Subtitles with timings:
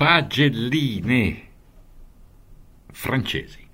[0.00, 1.48] pagelline
[2.90, 3.68] francesi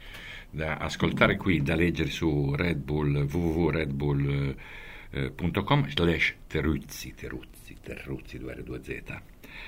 [0.51, 9.21] da ascoltare qui, da leggere su Red Bull, www.redbull.com slash Teruzzi, Teruzzi, Teruzzi 2R2Z.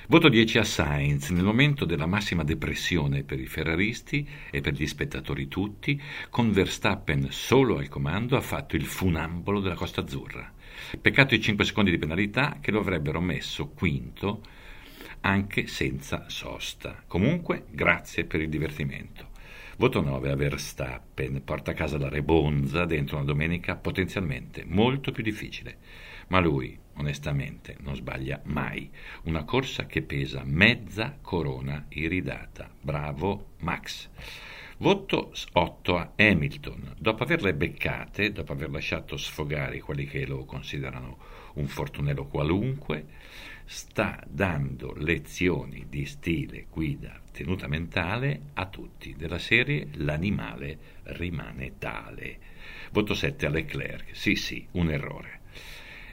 [0.09, 1.29] Voto 10 a Sainz.
[1.29, 7.29] Nel momento della massima depressione per i ferraristi e per gli spettatori tutti, con Verstappen
[7.31, 10.53] solo al comando ha fatto il funambolo della Costa Azzurra.
[11.01, 14.43] Peccato i 5 secondi di penalità che lo avrebbero messo quinto
[15.21, 17.03] anche senza sosta.
[17.07, 19.29] Comunque, grazie per il divertimento.
[19.77, 25.23] Voto 9 a Verstappen, porta a casa la Rebonza dentro una domenica potenzialmente molto più
[25.23, 25.79] difficile.
[26.29, 28.91] Ma lui, onestamente, non sbaglia mai.
[29.25, 32.69] Una corsa che pesa mezza corona iridata.
[32.81, 34.11] Bravo Max.
[34.81, 36.95] Voto 8 a Hamilton.
[36.97, 41.19] Dopo averle beccate, dopo aver lasciato sfogare quelli che lo considerano
[41.55, 43.07] un fortunello qualunque,
[43.65, 52.39] sta dando lezioni di stile, guida, tenuta mentale a tutti, della serie L'animale rimane tale.
[52.93, 55.41] Voto 7 a Leclerc, sì sì, un errore.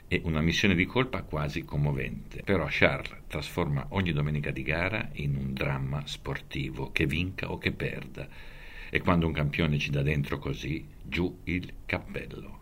[0.08, 2.42] E una missione di colpa quasi commovente.
[2.42, 7.70] Però Charles trasforma ogni domenica di gara in un dramma sportivo, che vinca o che
[7.70, 8.54] perda.
[8.96, 12.60] E quando un campione ci dà dentro così, giù il cappello.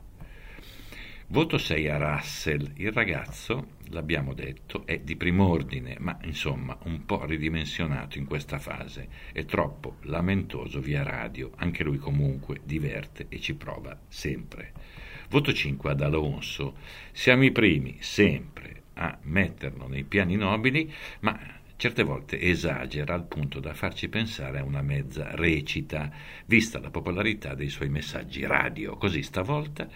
[1.29, 2.73] Voto 6 a Russell.
[2.75, 9.09] Il ragazzo, l'abbiamo detto, è di prim'ordine, ma insomma un po' ridimensionato in questa fase.
[9.33, 11.53] È troppo lamentoso via radio.
[11.59, 14.73] Anche lui comunque diverte e ci prova sempre.
[15.29, 16.75] Voto 5 ad Alonso.
[17.13, 23.61] Siamo i primi, sempre, a metterlo nei piani nobili, ma certe volte esagera al punto
[23.61, 26.11] da farci pensare a una mezza recita,
[26.47, 28.97] vista la popolarità dei suoi messaggi radio.
[28.97, 29.87] Così stavolta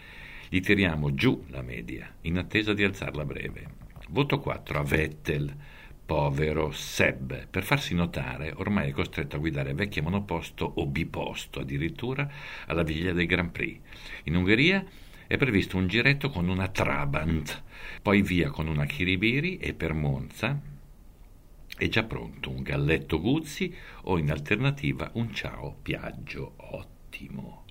[0.51, 3.69] gli tiriamo giù la media, in attesa di alzarla breve.
[4.11, 5.57] Voto 4 a Vettel,
[6.05, 12.31] povero Seb, per farsi notare ormai è costretto a guidare vecchie monoposto o biposto addirittura
[12.67, 13.81] alla vigilia dei Grand Prix.
[14.25, 14.85] In Ungheria
[15.27, 17.63] è previsto un giretto con una Trabant,
[18.03, 20.77] poi via con una Kiribiri e per Monza
[21.79, 23.73] è già pronto un galletto Guzzi
[24.03, 27.67] o in alternativa un ciao Piaggio ottimo.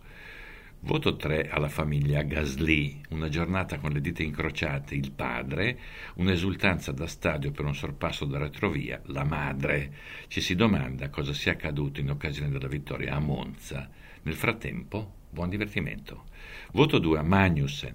[0.79, 5.77] Voto 3 alla famiglia Gasly, una giornata con le dita incrociate, il padre,
[6.15, 9.93] un'esultanza da stadio per un sorpasso da retrovia, la madre.
[10.27, 13.89] Ci si domanda cosa sia accaduto in occasione della vittoria a Monza.
[14.21, 16.23] Nel frattempo, buon divertimento.
[16.71, 17.93] Voto 2 a Magnussen.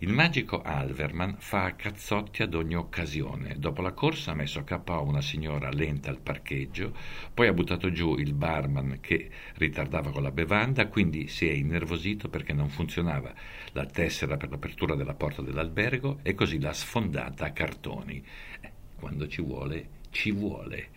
[0.00, 3.54] Il magico Alverman fa cazzotti ad ogni occasione.
[3.56, 6.94] Dopo la corsa ha messo a capo una signora lenta al parcheggio,
[7.32, 12.28] poi ha buttato giù il barman che ritardava con la bevanda, quindi si è innervosito
[12.28, 13.32] perché non funzionava
[13.72, 18.22] la tessera per l'apertura della porta dell'albergo e così l'ha sfondata a cartoni.
[18.60, 18.70] Eh,
[19.00, 20.88] quando ci vuole, ci vuole.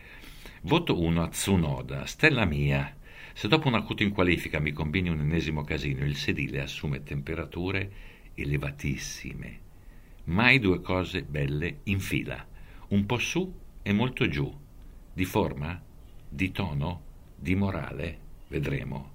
[0.64, 2.97] Voto 1 a Tsunoda, stella mia.
[3.38, 7.92] Se dopo un acuto in qualifica mi combini un ennesimo casino, il sedile assume temperature
[8.34, 9.60] elevatissime.
[10.24, 12.44] Mai due cose belle in fila,
[12.88, 13.54] un po' su
[13.84, 14.52] e molto giù.
[15.14, 15.80] Di forma?
[16.28, 17.04] Di tono?
[17.36, 18.20] Di morale?
[18.48, 19.12] Vedremo.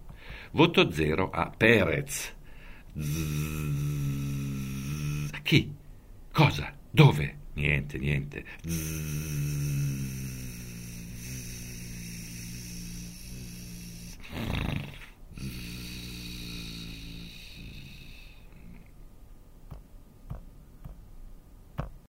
[0.53, 2.33] Voto zero a Perez.
[2.97, 3.81] Zzz.
[5.43, 5.75] Chi?
[6.31, 6.73] Cosa?
[6.89, 7.39] Dove?
[7.55, 8.45] Niente, niente.
[8.65, 10.12] Zzz.